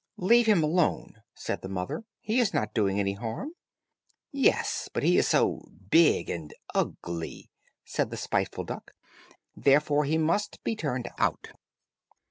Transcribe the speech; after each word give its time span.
"Let 0.17 0.47
him 0.47 0.63
alone," 0.63 1.21
said 1.35 1.61
the 1.61 1.69
mother; 1.69 2.03
"he 2.21 2.39
is 2.39 2.55
not 2.55 2.73
doing 2.73 2.99
any 2.99 3.13
harm." 3.13 3.51
"Yes, 4.31 4.89
but 4.91 5.03
he 5.03 5.15
is 5.15 5.27
so 5.27 5.61
big 5.91 6.27
and 6.27 6.51
ugly," 6.73 7.51
said 7.85 8.09
the 8.09 8.17
spiteful 8.17 8.63
duck 8.63 8.95
"and 9.55 9.63
therefore 9.63 10.05
he 10.05 10.17
must 10.17 10.63
be 10.63 10.75
turned 10.75 11.07
out." 11.19 11.51